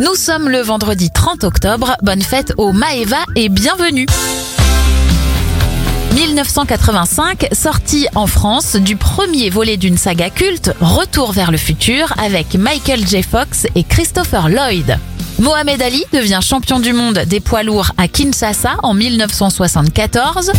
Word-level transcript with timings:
Nous 0.00 0.14
sommes 0.14 0.48
le 0.48 0.60
vendredi 0.60 1.10
30 1.10 1.42
octobre. 1.42 1.96
Bonne 2.02 2.22
fête 2.22 2.52
au 2.56 2.72
Maeva 2.72 3.16
et 3.34 3.48
bienvenue. 3.48 4.06
1985, 6.14 7.48
sortie 7.52 8.06
en 8.14 8.28
France 8.28 8.76
du 8.76 8.94
premier 8.94 9.50
volet 9.50 9.76
d'une 9.76 9.98
saga 9.98 10.30
culte, 10.30 10.72
Retour 10.80 11.32
vers 11.32 11.50
le 11.50 11.58
futur, 11.58 12.12
avec 12.16 12.54
Michael 12.54 13.04
J. 13.08 13.24
Fox 13.24 13.66
et 13.74 13.82
Christopher 13.82 14.48
Lloyd. 14.48 14.98
Mohamed 15.40 15.82
Ali 15.82 16.04
devient 16.12 16.40
champion 16.42 16.78
du 16.78 16.92
monde 16.92 17.18
des 17.26 17.40
poids 17.40 17.64
lourds 17.64 17.90
à 17.96 18.06
Kinshasa 18.06 18.76
en 18.84 18.94
1974. 18.94 20.52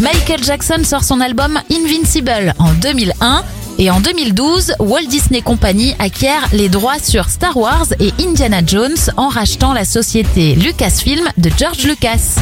Michael 0.00 0.42
Jackson 0.42 0.82
sort 0.82 1.04
son 1.04 1.20
album 1.20 1.60
Invincible 1.70 2.52
en 2.58 2.72
2001. 2.72 3.44
Et 3.82 3.90
en 3.90 3.98
2012, 4.00 4.74
Walt 4.78 5.08
Disney 5.08 5.42
Company 5.42 5.96
acquiert 5.98 6.46
les 6.52 6.68
droits 6.68 7.00
sur 7.02 7.28
Star 7.28 7.56
Wars 7.56 7.86
et 7.98 8.14
Indiana 8.20 8.60
Jones 8.64 8.94
en 9.16 9.28
rachetant 9.28 9.72
la 9.72 9.84
société 9.84 10.54
Lucasfilm 10.54 11.28
de 11.36 11.50
George 11.58 11.82
Lucas. 11.82 12.36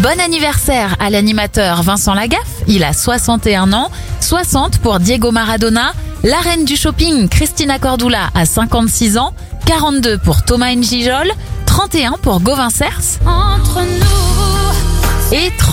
Bon 0.00 0.18
anniversaire 0.18 0.96
à 0.98 1.10
l'animateur 1.10 1.84
Vincent 1.84 2.14
Lagaffe, 2.14 2.64
il 2.66 2.82
a 2.82 2.92
61 2.92 3.72
ans, 3.72 3.92
60 4.18 4.78
pour 4.78 4.98
Diego 4.98 5.30
Maradona, 5.30 5.92
la 6.24 6.40
reine 6.40 6.64
du 6.64 6.74
shopping 6.74 7.28
Christina 7.28 7.78
Cordula 7.78 8.30
a 8.34 8.44
56 8.44 9.18
ans, 9.18 9.32
42 9.66 10.18
pour 10.18 10.42
Thomas 10.42 10.74
Njijol, 10.74 11.30
31 11.66 12.14
pour 12.20 12.40
Gauvin 12.40 12.70
Cers 12.70 13.20
Entre 13.24 13.80
nous, 13.80 14.31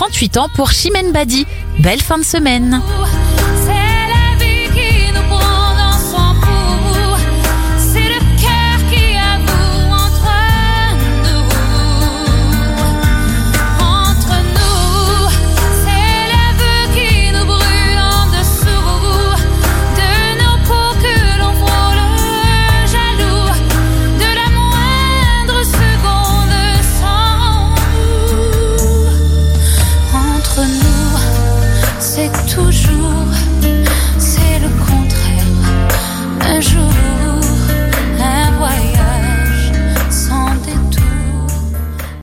38 0.00 0.36
ans 0.38 0.48
pour 0.54 0.70
Chimène 0.70 1.12
Badi. 1.12 1.46
Belle 1.80 2.00
fin 2.00 2.16
de 2.16 2.24
semaine 2.24 2.80